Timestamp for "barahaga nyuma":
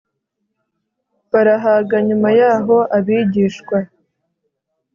1.31-2.29